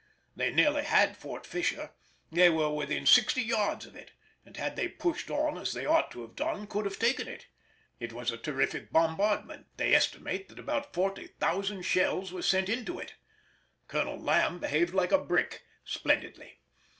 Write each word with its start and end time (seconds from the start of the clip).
They 0.35 0.51
nearly 0.51 0.81
had 0.85 1.15
Fort 1.15 1.45
Fisher—they 1.45 2.49
were 2.49 2.71
within 2.71 3.05
sixty 3.05 3.43
yards 3.43 3.85
of 3.85 3.95
it—and 3.95 4.57
had 4.57 4.75
they 4.75 4.87
pushed 4.87 5.29
on 5.29 5.59
as 5.59 5.73
they 5.73 5.85
ought 5.85 6.09
to 6.09 6.23
have 6.23 6.35
done 6.35 6.65
could 6.65 6.85
have 6.85 6.97
taken 6.97 7.27
it. 7.27 7.45
It 7.99 8.11
was 8.11 8.31
a 8.31 8.37
terrific 8.37 8.91
bombardment; 8.91 9.67
they 9.77 9.93
estimate 9.93 10.49
that 10.49 10.57
about 10.57 10.95
40,000 10.95 11.83
shells 11.83 12.33
were 12.33 12.41
sent 12.41 12.67
into 12.67 12.97
it. 12.97 13.13
Colonel 13.87 14.19
Lamb 14.19 14.57
behaved 14.57 14.95
like 14.95 15.11
a 15.11 15.19
brick—splendidly. 15.23 16.61